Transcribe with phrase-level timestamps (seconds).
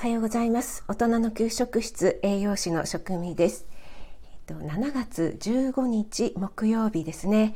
[0.00, 0.82] おはようございます。
[0.88, 3.66] 大人の給食室栄養士の職味です、
[4.48, 7.54] えっと、7月15日木曜日ですね、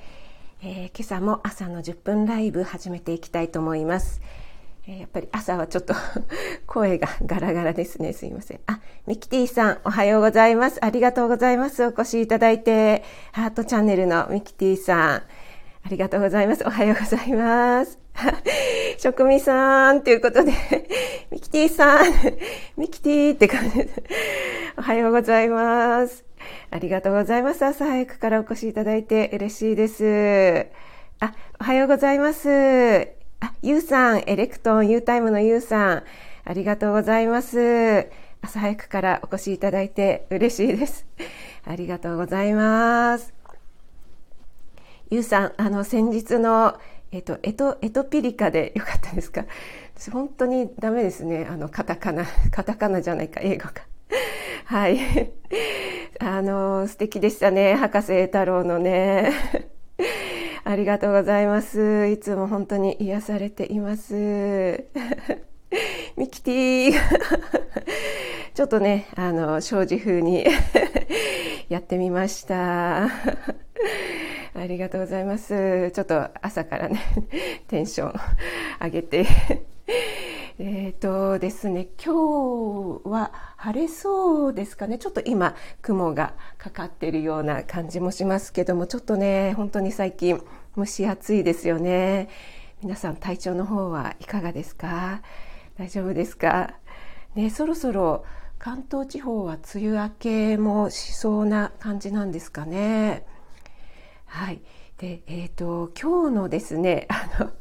[0.63, 4.21] えー、今朝も朝の10分ライブ始めていきたいと思います、
[4.87, 5.95] えー、やっぱり朝はちょっと
[6.69, 8.13] 声が ガラガラですね。
[8.13, 8.61] すいません。
[8.67, 10.85] あミキティさんおはようございます。
[10.85, 11.83] ありがとうございます。
[11.83, 13.05] お越しいただいて。
[13.33, 15.25] ハートチャンネルのミキティさんあ
[15.89, 16.65] りがとうございます。
[16.67, 17.99] おはようございます。
[18.99, 20.53] 職味さんということで、
[21.31, 22.07] ミキティさん、
[22.77, 23.89] ミキティって感じで、
[24.77, 26.25] おはようございます。
[26.71, 27.65] ありがとうございます。
[27.65, 30.67] 朝早くからお越しいただいて嬉しいです。
[31.21, 33.09] あ、おはようございます。
[33.41, 36.03] あ、ゆうさん、エレクトン、ユータイムのゆうさん、
[36.45, 38.09] ありがとうございます。
[38.43, 41.07] 朝早くからお越しいただいて嬉しいです。
[41.65, 43.33] ありがとうございます。
[45.11, 46.79] ゆうさん、あの、先日の、
[47.15, 49.45] えっと、エト、エトピリカで よかったですか？
[50.11, 51.47] 本当にダメですね。
[51.49, 53.87] あの、カタカナ、カタカナじゃないか、英語か。
[54.65, 54.99] はい。
[56.19, 57.75] あの、素敵でしたね。
[57.77, 59.31] 博士太郎のね。
[60.65, 62.09] ありがとうございます。
[62.09, 64.85] いつも本当に癒されています。
[66.17, 66.93] ミキティ
[68.55, 70.45] ちょっとね、あの、障子風に
[71.69, 73.09] やってみました。
[74.57, 75.91] ありがとうございます。
[75.91, 77.01] ちょっと朝からね、
[77.67, 78.21] テンション
[78.81, 79.27] 上げて。
[80.61, 84.99] えっとですね、今日は晴れそうですかね。
[84.99, 90.41] ちょっと今、雲がかかっているような感じもしますけども、ちょっとね、本当に最近
[90.77, 92.29] 蒸し暑いですよね。
[92.81, 95.23] 皆さん体調の方はいかがですか？
[95.77, 96.75] 大丈夫ですか？
[97.35, 98.25] ね、そろそろ
[98.61, 103.27] 関東地方は梅雨明けもしそうな感じなんですかね。
[104.35, 104.61] はい。
[104.99, 107.07] で、えっ、ー、と、今日のですね、
[107.39, 107.53] あの、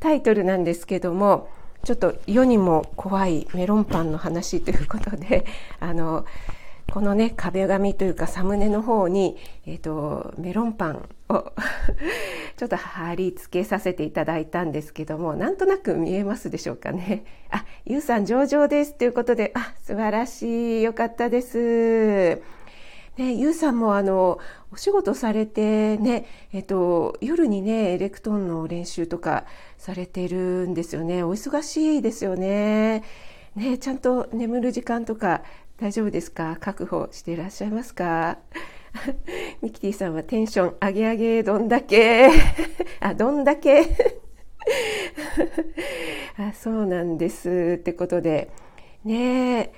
[0.00, 1.48] タイトルなんですけども、
[1.82, 5.46] ちょっと世にも怖いメロンパンの話ということで、
[5.80, 6.26] あの、
[6.92, 11.52] このね、壁紙というかサムネの方に、えっ、ー、と、メロンパンを
[12.58, 17.24] ちょっと貼り付けさせていただいたんですけども、なんとなく見えますでしょうかね。
[17.50, 20.82] あ、ゆうさん上々ですということで、あ、素晴らしい。
[20.82, 22.42] よかったです。
[23.16, 24.38] ね、ゆうさんもあの、
[24.72, 29.44] お仕事されてね、えっと、夜にね、エレクトーンの練習とか
[29.78, 31.22] されてるんですよね。
[31.22, 33.04] お忙しいですよね。
[33.54, 35.42] ね、ちゃんと眠る時間とか
[35.78, 36.56] 大丈夫ですか？
[36.60, 38.38] 確保していらっしゃいますか？
[39.62, 42.30] ミキティさんはテンション上げ上げどんだけ
[42.98, 43.82] あ、どんだけ
[46.38, 48.50] あそうなんですってことで
[49.04, 49.72] ねえ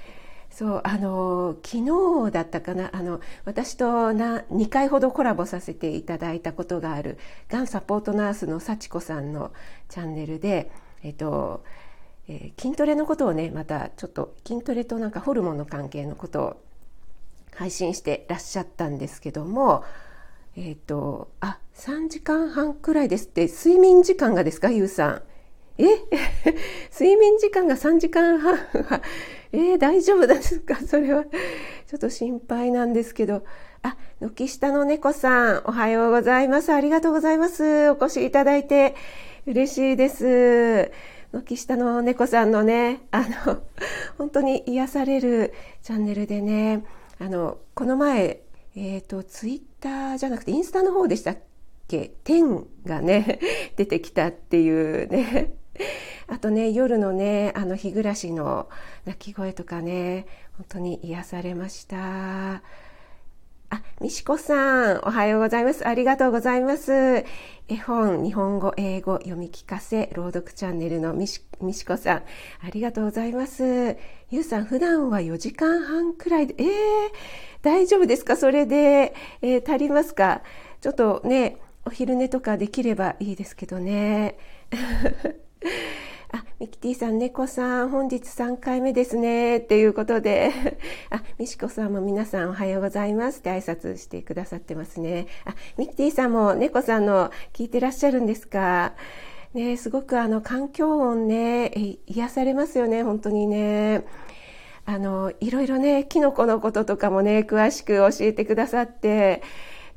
[0.57, 7.19] そうあの昨日だったかなあの私とな2回ほどコラボさせていただいたことがある
[7.51, 9.53] がんサポートナースの幸子さんの
[9.91, 10.73] チャンネルで、
[11.03, 11.63] えっと
[12.27, 16.63] えー、筋トレのことをねまたちょっと筋トレとなんかホルモンの関係のことを
[17.55, 19.85] 配信してらっしゃったんですけども
[20.57, 25.23] えっ、とあ3時間半くらいですって睡眠時間がですかゆうさん。
[25.79, 25.85] え？
[26.91, 29.03] 睡眠時間が3時間半は
[29.57, 30.77] えー、大丈夫ですか？
[30.77, 31.25] それは。
[31.89, 33.43] ちょっと心配なんですけど。
[33.83, 36.75] あ、軒下の猫さん、おはようございます。
[36.75, 37.91] ありがとうございます。
[37.91, 38.95] お越しいただいて
[39.47, 40.93] 嬉しいです。
[41.33, 43.63] 軒下の猫さんのね、あの、
[44.19, 46.85] 本当に癒されるチャンネルでね、
[47.19, 48.43] あの、この前、
[48.77, 51.39] えっ、ー、と、ツイッターじゃなくてインスタの方でしたっ
[51.89, 52.13] け？
[52.25, 53.39] 天がね、
[53.77, 54.69] 出てきたってい
[55.05, 55.55] うね、
[56.29, 58.69] あとね、夜のね、あの日暮らしの
[59.05, 60.27] 鳴き声とかね、
[60.57, 62.63] 本当に癒されました。
[63.69, 65.87] あ、みしこさん、おはようございます。
[65.87, 67.25] ありがとうございます。
[67.69, 72.23] 絵本、日本語、英語、読み聞かせ、朗読チャンネルのみしみしこさん、あ
[72.73, 73.97] りがとうございます。
[74.31, 76.67] ゆうさん、普段は4時間半くらいで、えー、
[77.63, 78.37] 大丈夫ですか？
[78.37, 80.43] それで、えー、足りますか？
[80.81, 84.37] ちょっとね、お昼寝とかできればいいですけどね。
[86.33, 89.59] あ、ミキティさん、猫さん、本日3回目ですね。
[89.59, 90.51] っていうことで、
[91.11, 95.27] あ、ミシコさんも皆さんおはようございますって挨拶してくださってますね。
[95.45, 98.95] あ、ミキティさんも猫さんの聞いてらっしゃるんですか？
[99.55, 101.71] ね、すごくあの環境音ね、
[102.07, 104.05] 癒されますよね、本当にね。
[104.85, 109.43] あの、いろいろね、キノコのこととかもね、詳しく教えてくださって、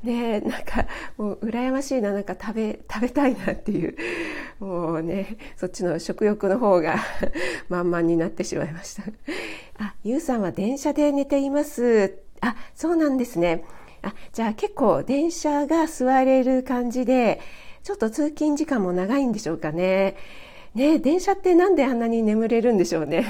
[0.02, 0.86] ねなんか
[1.16, 3.96] もう羨ましいななんか食べ食べたいなっていう
[4.58, 6.96] もうねそっちの食欲の方が
[7.68, 9.02] 満々になってしまいました。
[9.78, 12.18] あゆうさんは電車で寝ています。
[12.40, 13.64] あそうなんですね。
[14.02, 17.40] あじゃあ結構電車が座れる感じで
[17.82, 20.16] ちょっと通勤時間も長いんでしょうかね。
[20.74, 23.24] ね電車ってなんであんなに眠れるんでしょうね。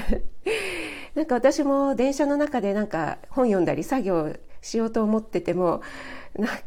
[1.15, 5.81] なんか私も電車の中でなんか本読んだり作業しようと思ってても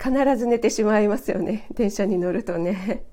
[0.02, 1.67] 必ず寝てしまいますよね。
[1.75, 3.05] 電車に乗るとね。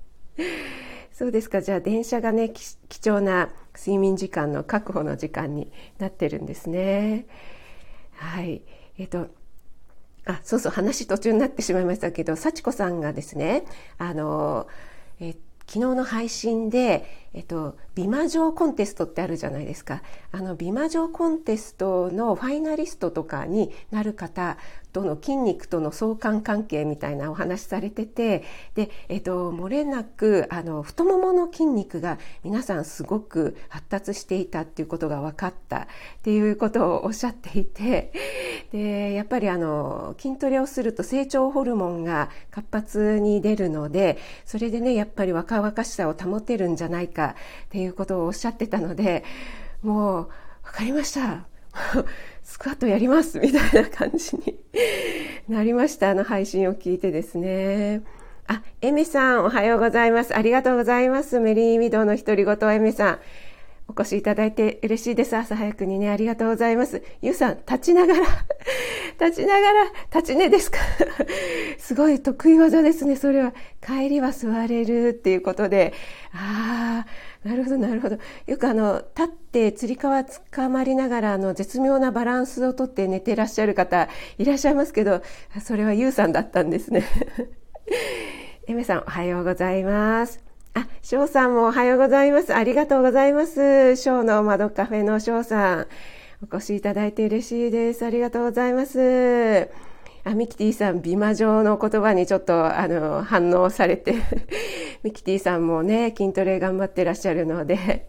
[1.12, 1.60] そうですか。
[1.60, 7.26] じゃあ電車がね貴重な睡眠時間の確保の時間になってるんですね。
[8.16, 8.62] はい。
[8.98, 9.28] えっと
[10.26, 13.64] あそうそう話途中になってしまいましたけど幸子さんがですね
[13.98, 14.68] あの
[15.20, 15.34] え
[15.66, 20.02] 昨日の配信で、えっと、美魔女コンテストってあるじゃないですか。
[20.32, 24.58] あの美魔女コンテストのファイナリストとかになる方
[24.92, 28.44] との筋肉との相関関係みたいなお話されてて
[28.74, 35.82] で、えっと、漏れなくあの太ももの筋肉が皆さんすごく発達していたっていうことが分かった。
[35.82, 35.86] っ
[36.22, 38.12] ていうことをおっしゃっていて
[38.72, 47.34] でやっぱりあの筋トレをすると成長ホルモンが活発に出るのでそれでねやっぱり若々しさを保てるんじゃないかっ
[47.70, 49.24] ていうことをおっしゃってたので
[49.82, 50.26] もうわ
[50.62, 51.46] かりました
[52.42, 54.58] スクワットやりますみたいな感じに
[55.48, 56.10] なりました。
[56.10, 58.02] あの配信を聞いてですね。
[58.46, 60.36] あ、エミさん、おはようございます。
[60.36, 61.40] ありがとうございます。
[61.40, 63.18] メリーミドの独り言、エミさん。
[63.94, 65.36] お越しいただいて嬉しいです。
[65.36, 67.02] 朝早くにね、ありがとうございます。
[67.20, 68.20] ゆうさん、立ちながら、
[69.20, 69.84] 立ちながら、
[70.14, 70.78] 立ち寝ですか？
[71.78, 73.52] すごい得意技ですね、それは。
[73.84, 75.92] 帰りは座れるっていうことで。
[76.32, 77.04] あ
[77.44, 78.18] あ、なるほど、なるほど。
[78.46, 85.20] よくあの、立ってつり革つかまりながら、あの、絶妙なバランスをとって寝てらっしゃる方いらっしゃいますけど、
[85.62, 87.04] それはゆうさんだったんですね。
[88.68, 90.51] エメさん、おはようございます。
[90.74, 92.54] あ、翔さんもおはようございます。
[92.54, 93.96] ありがとうございます。
[93.96, 95.86] 翔の窓カフェの翔さん。
[96.42, 98.06] お越しいただいて嬉しいです。
[98.06, 99.68] ありがとうございます。
[100.24, 104.14] あ、ミキティさん、美魔女の言葉にちょっと、あの、反応されて
[105.04, 108.08] ミキティさんもね、筋トレ頑張ってらっしゃるので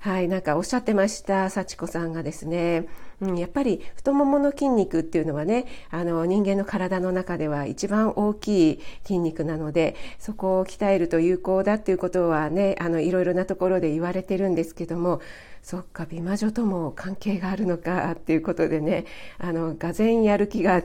[0.00, 2.86] はい、なんかおっしゃってました、幸子さんがですね。
[3.20, 15.20] うん、やっぱり太ももの筋肉っていうのはねあの人間の体の中では一番大きい筋肉なのでそこを鍛えると有効だっていうことはねあのいろいろなところで言われてるんですけども
[15.62, 19.06] そっか美魔女とも関係があるのかっていうことでね
[19.38, 20.82] あのがぜやる気が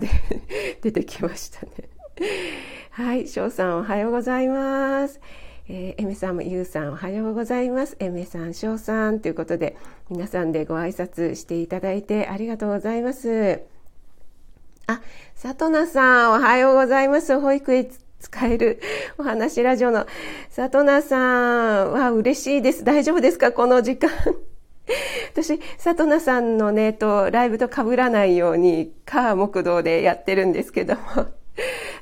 [0.81, 1.71] 出てきましたね。
[2.91, 5.19] はい翔さんおはようございます。
[5.69, 7.95] えー、エメさんもゆうさんおはようございます。
[7.99, 9.77] エメさん、しょうさんということで、
[10.09, 13.61] 皆さんでご挨拶していただいてありがとうございます。
[14.87, 15.01] あ、
[15.35, 17.39] さとなさん、おはようございます。
[17.39, 18.81] 保育園使える
[19.17, 20.05] お話ラジオの
[20.49, 22.83] さとなさんは嬉しいです。
[22.83, 23.51] 大丈夫ですか？
[23.51, 24.09] この時間。
[25.33, 31.27] 私、さとなさんのね、と、ライブと被らないように、カー木道でやってるんですけども。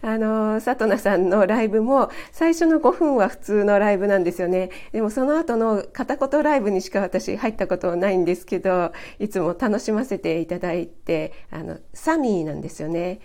[0.02, 4.70] あの、さとなさんのライブも最初の5分は普通のライブなんですよね。
[4.92, 13.20] でもその後の片言ライブにしか私入ったことないんですけど、いつも楽しませていただいて、あの、サミーなんですよね。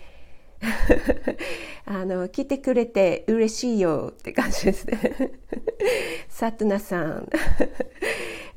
[1.85, 4.99] あの、来てくれて嬉しいよって感じですね。
[6.29, 7.29] サトナさん。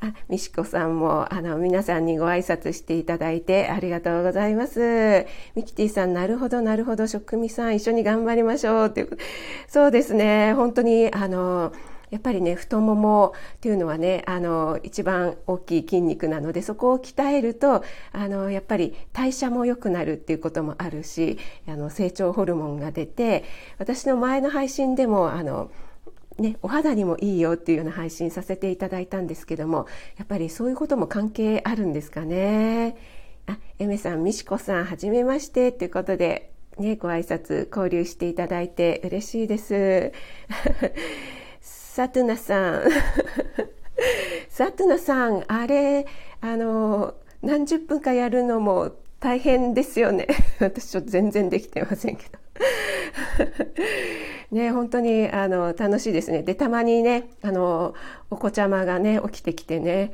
[0.00, 5.26] あ、みしこさんも、あの、皆さんにご挨拶していただいてありがとうございます。
[5.56, 9.18] ミキティさん、なるほど、なるほど、職味さん、一緒に頑張りましょうっていう。
[9.66, 11.72] そうですね、本当に、あの、
[12.10, 23.44] やっぱりね太ももっていうのはねあの一番大きい筋肉なのでそこを鍛えるとあのやっぱり代謝も良くなるっていうこともあるしあの成長ホルモンが出て
[23.78, 25.70] 私の前の配信でもあの
[26.38, 32.96] ね、お肌にもいいよっていうような配信させていただいたんですけどもやっぱりそういうことも関係あるんですかね。
[33.46, 40.12] あ、エメさん、ミシコさん、はじめましてということで、ね、ご挨拶交流していただいて嬉しいです。
[41.60, 42.82] サトゥナさん。
[44.48, 46.06] サトゥナさん、あれ、
[46.40, 50.26] あの、何十分かやるのも大変ですよね。
[50.60, 52.38] 私ちょっと全然できてませんけど。
[54.50, 56.43] ね、本当にあの楽しいですね。
[56.43, 57.94] で、たまにね、あの、
[58.31, 60.12] お子ちゃまがね、起きてきてね、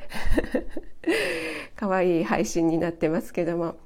[1.75, 3.77] 可愛いい配信になってますけども。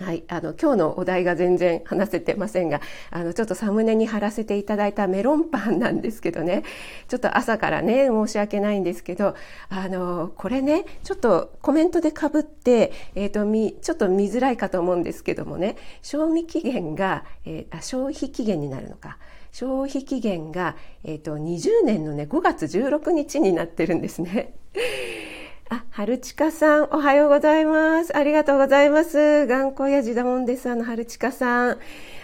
[0.00, 0.22] はい。
[0.28, 6.62] あの、今日のお題が全然話せてませんが、あの、ちょっとサムネに貼らせていただいたメロンパンなんですけどね、
[7.08, 9.34] ちょっと朝からね、申し訳ないんですけど、
[9.68, 19.18] あの、これね、ちょっとコメントでかぶって、えっ、ー、と、み、ちょっと見づらいかと思うんですけどもね、賞味期限が、えー、あ、消費期限になるのか。
[19.58, 24.54] 消費期限が、えっ、ー、と、20年のね、5月16日になってるんですね。
[25.68, 28.16] あ、春近さん、おはようございます。
[28.16, 29.48] ありがとうございます。
[29.48, 30.70] 頑固やじだもんです。
[30.70, 31.78] あの、春近さん。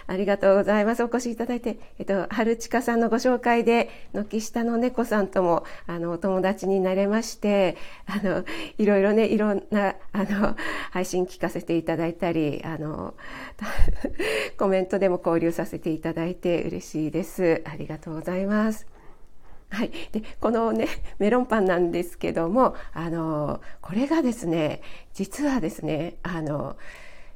[0.07, 1.03] ありがとうございます。
[1.03, 8.45] お越しいただいて、えっと、春近さんのご紹介で、軒下の猫さんとも、あの、お友達になれまして、あの、
[8.79, 10.57] いろいろね、いろんな、あの、
[10.91, 13.15] 配信聞かせていただいたり、あの、
[14.59, 17.63] コメントでも交流させていただいて嬉しいです。
[17.65, 18.87] ありがとうございます。
[19.71, 20.87] はい、でこのね
[21.19, 24.83] メロンパンなんですけどもあのこれがですね
[25.15, 26.77] 実はですねあの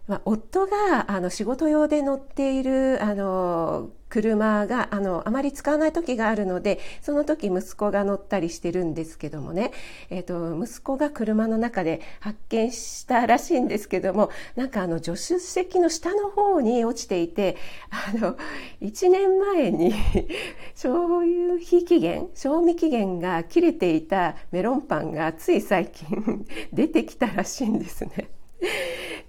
[0.09, 9.73] まあ、夫があの仕事用で乗っているあの車があのあまり使わない時があるのでその時息子が乗ったりしてるんですけどもね、
[10.09, 17.59] えーと、息子が車の中で発見したらしいんですけどもなんかあの助手席の下の方に落ちていて
[17.91, 18.39] あの
[18.81, 19.93] 1年前に
[20.75, 21.21] 消
[21.57, 28.38] 費期限賞味期限が切れていたメロンパンがつい最近 出てきたらしいんですね。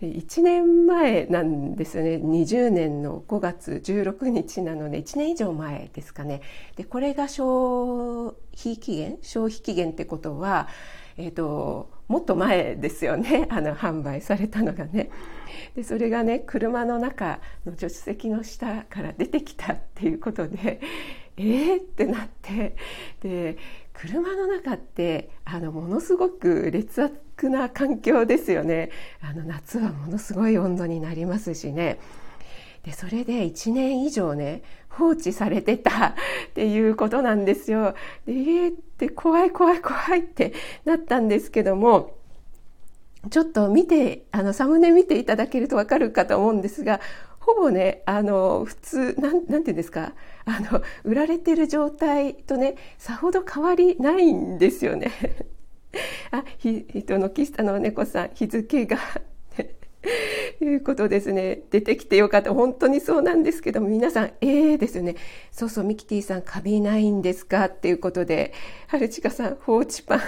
[0.02, 2.16] 1年前なんですよね。
[2.16, 6.42] 20年の5月16日なので1年以上前ですかね。
[6.78, 9.18] でこれが消費期限？
[9.22, 10.70] 消費期限ってことは、
[11.18, 13.48] えーと、もっと前ですよね。
[13.52, 15.10] あの販売されたのがね。
[15.76, 20.80] でそれがね車の中の助手席の下から出てきたっていうことで
[21.36, 22.76] えーってなって。
[23.22, 23.58] で
[23.94, 28.92] 車の中ってあのものすごく劣悪悪な環境ですよね
[29.22, 32.00] あの夏はものすごい温度になりますしね
[32.84, 36.08] でそれで1年以上ね放置されてた
[36.50, 37.94] っていうことなんですよ。
[38.26, 40.54] でえー、って怖い怖い怖いって
[40.86, 42.16] なったんですけども
[43.30, 47.02] ちょっと見てあのサムネ見ていただけるとわかるかと思うんですが
[47.40, 50.14] ほぼねあの普通なんなんて言うんですか
[50.46, 55.12] あの売られてる状態とねさほど変わりないんですよね。
[56.32, 58.98] あひ人のキスタの猫さん日付が
[60.62, 61.62] いうことですね。
[61.72, 62.54] 出てきてよかった。
[62.54, 65.16] 本当にそうなんですけども皆さんええー、ですよね。
[65.52, 67.66] そうそうミキティさんカビないんですか？
[67.66, 68.54] っていうことで
[68.88, 70.22] 春近さん放置パン。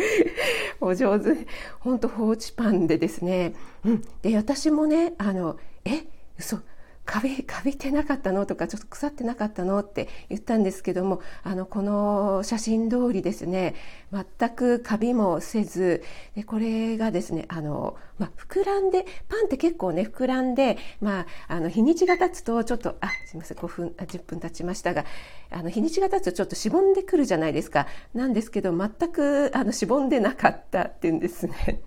[0.80, 1.34] お上手。
[1.80, 6.04] 本当放置パンでですね、うん、で私もねあのえ
[6.38, 6.58] 嘘。
[7.08, 13.74] カビカビてなかったのとかちょっと腐ってなかったのって言ったんですけどもあのこの写真通りですね
[14.12, 16.04] 全くカビもせず
[16.36, 25.06] でこれがですねあの、まあ、膨らんでパンって結構ね膨らんで、まあ、あの日にちが経つとちょっとあすいません5分あ10分経ちましたが
[25.50, 31.80] あの日にちが経つとちょっとしぼんでくるじゃないですかなんですけど全くあのしぼんでなかったっていうんですね。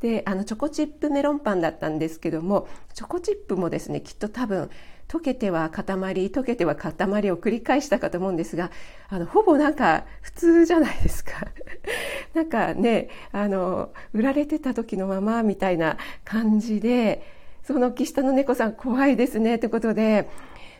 [0.00, 4.70] であのチョコチップメロンパンだったんですけどもチョコチップもですねきっと多分
[5.08, 6.92] 溶けては塊溶けては塊
[7.32, 8.70] を繰り返したかと思うんですが
[9.08, 11.48] あのほぼなんか普通じゃないですか。
[12.32, 17.22] なんかねあの売られてた時のままみたいな感じで
[17.64, 20.30] その木下の猫さん怖いですねってことで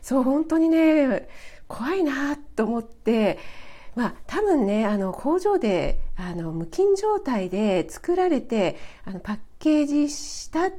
[0.01, 1.29] そう本当にね
[1.67, 3.39] 怖いなと思って
[4.01, 10.71] まあ、多分ねあの工場であの無菌状態で作られてあのパッケージした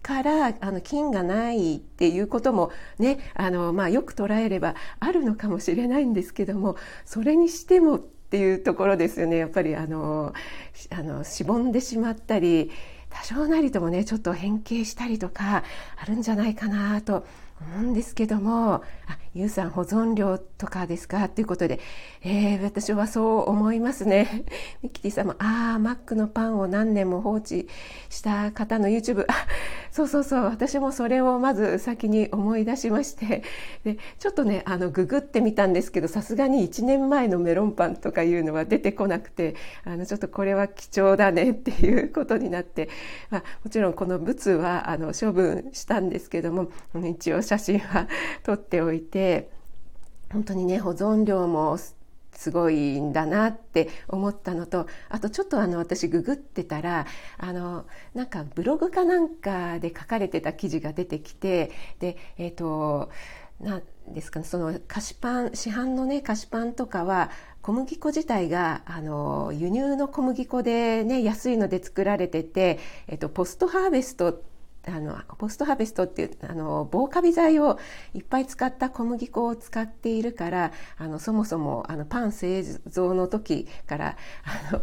[0.00, 9.36] からあの菌がないっていうこともねあの、まあ、よく捉えればあるのかもしれないんですけどもそれにしてもっていうところですよね。
[9.36, 10.32] やっぱりあの
[10.88, 12.70] あのしぼんでしまったり
[13.10, 15.62] 多少なりともねちょっと変形したりとか
[15.98, 17.26] あるんじゃないかなと
[17.76, 18.82] 思うんですけどもあ
[19.34, 21.28] ゆうさん保存料とかですか？
[21.30, 21.80] ということで、
[22.22, 24.44] えー、私はそう思いますね。
[24.82, 27.66] ミキティさんも、ああ、マックのパンを何年も放置
[28.10, 29.26] した方の YouTube、
[29.90, 33.42] そうそうそう、私もそれをまず先に思い出しまして、
[33.84, 42.90] でちょっとね、あの、ググってみたんですけど、さすがに1年前のメロンパンとかいうのは出てこなくて、あの、ちょっとこれは貴重だね っていうことになって、
[43.30, 48.08] まあ、もちろんこの物は、あの、処分したんですけども、一応写真は
[48.44, 49.48] 撮っておいて、で
[50.32, 57.06] 本当にね保存量もすごいんだなって思ったのとあとちょっとあの私ググってたら
[57.38, 63.10] あのなんかブログかなんかで書かれてた記事が出てきてでえっ、ー、と
[63.60, 74.42] なんですかねその菓子パン市販のね菓子パンとかは小麦粉自体があの輸入の小麦粉でね安いので作られてて、えっと、ポストハーベスト
[74.86, 77.78] あのポストハーベストっていうあの防カビ剤を
[78.14, 84.82] いっぱい使った小麦粉を使っているからあのそもそもあのパン製造の時からあの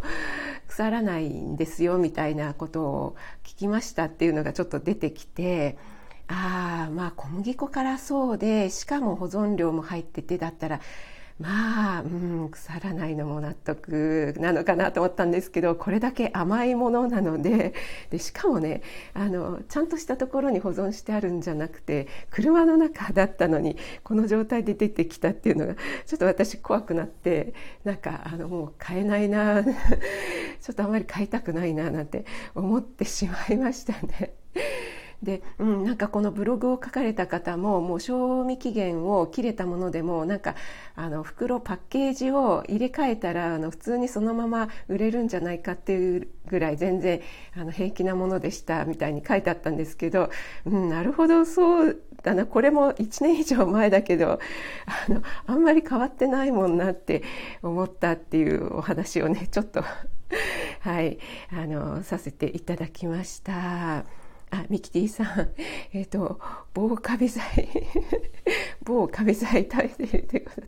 [0.68, 5.77] 腐らないんですよみたいなことを聞きましたっていうのがちょっと出てきて
[6.27, 10.79] ああまあ小麦粉からそうでしかも保存料も入っててだったら
[11.39, 17.74] まあ、うん、腐らないのも納得なのかなと思ったんですけどこれだけ甘いものなので
[18.12, 18.81] でしかもね
[19.13, 27.53] あのちゃんとしたところに保存してあるんじゃなくて車の中だったのにこの状態で出てきたっていうのがちょっと私怖くなって
[27.86, 29.74] なんかあのもう買えないな ちょ
[30.72, 34.34] っとあまり買いたくないななんて思ってしまいましたね。
[35.23, 40.55] で、うん、なんかこのブログを書かれた方ももう賞味期限を切れたものでもなんか
[40.95, 47.21] あの袋パッケージを入れ替えたらあの普通にそのまま売れるんじゃないかっていうぐらい全然
[47.55, 50.29] あの平気なものでしたみたいに書いてあったんですけど、
[50.65, 54.39] うん、なるほどそうだなこれも1年以上前だけど
[55.07, 57.23] あのあんまり変わってないもんなって
[57.61, 59.83] 思ったっていうお話をねちょっと
[60.81, 61.19] はい
[61.51, 64.18] あのさせていただきました。
[64.51, 65.50] あ、ミキティさん、
[65.94, 66.39] えっ、ー、と、
[66.74, 67.44] 棒カビ剤、
[68.84, 70.68] 棒カビ剤食べてるということで。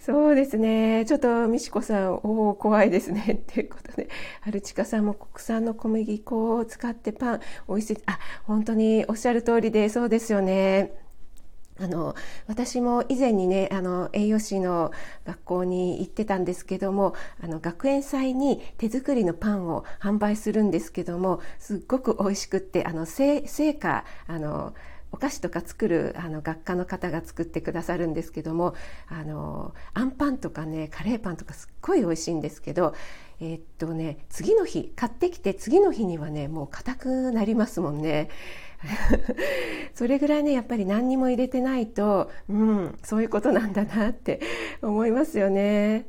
[0.00, 1.04] そうですね。
[1.06, 3.40] ちょっと、美智子さん、おお、怖いですね。
[3.42, 4.08] っていうことで、
[4.42, 7.98] アルチカさんも国産の小麦粉を使ってパン、美味しい。
[8.06, 11.07] あ、本当におっしゃる通りで、そうですよね。
[11.80, 12.14] あの
[12.46, 14.92] 私も以前にねあの栄養士の
[15.24, 23.42] 学校に行ってたんですけどもあの学園祭に手作りのパンを販売するんですけどもすっごく美味しくってあの成
[23.74, 24.74] 果あの
[25.10, 28.74] お菓子とか作るあの学科の方が作ってくださるんですけども
[29.08, 32.94] あのあんパンとかねカレーパンとかすっごい美味しいんですけど
[33.40, 38.28] え、っとね次の日買ってきて次の日にはねもう硬くなりますもんね。
[39.94, 44.40] それぐらいねやっぱり何にも入れてないと、うん、そういうことなんだなって
[44.82, 46.06] 思いますよね。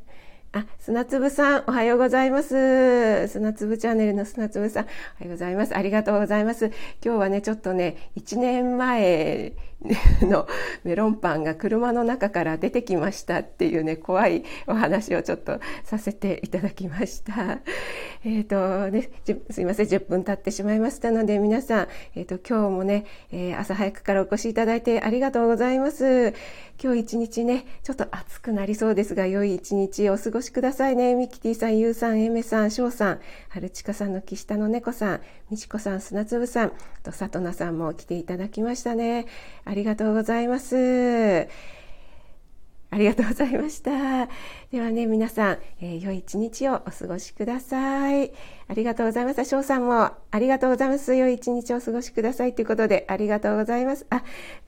[0.51, 3.27] あ、砂粒さん、おはようございます。
[3.27, 5.77] 砂粒チャンネルの砂粒さん、おはようございます。
[5.77, 6.71] ありがとうございます。
[7.05, 9.53] 今日はね、ちょっとね、1年前
[10.21, 10.47] の
[10.83, 17.59] メロンパンが車の中から出てきましたっていうね、怖いお話をちょっとさせていただきました。
[18.25, 19.09] えっ、ー、とね、
[19.49, 26.33] すいません、10分経ってしまいましたので、皆さん、えっ、ー、と、今日もね、えー、朝早くからお越しいただいてありがとうございます。
[26.81, 31.15] 今日一日ね、ちょっと暑くなりそうですが、良い一日お過ご越しくださいね。
[31.15, 35.21] ミキティさん、ユウさん、エメさん、ショウさん、ハルチカさんの岸田の猫さん、
[35.51, 36.71] ミチコさん、砂粒さん、
[37.03, 39.25] と、サトナさんも来ていただきましたね。
[39.65, 41.47] ありがとうございます。
[42.91, 44.27] ありがとうございました。
[44.71, 48.31] ではね、皆さん、えー、良い一日をお過ごしください。
[48.67, 49.45] ありがとうございました。
[49.45, 51.15] 翔さんもありがとうございます。
[51.15, 54.07] 良い一日をお過ごしくださいということで、ありがとうございます。
[54.09, 54.23] あ、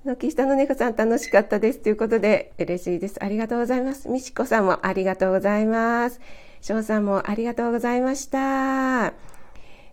[0.05, 3.23] 軒下の猫さん楽しかったですということで、嬉しいです。
[3.23, 4.07] ありがとうございます。
[4.07, 6.19] みしこさんもありがとうございます。
[6.61, 9.13] 翔さんもありがとうございました。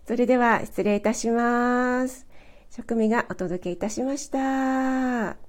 [0.07, 2.27] それでは失礼いたします。
[2.69, 5.48] 職味がお届けいたしました。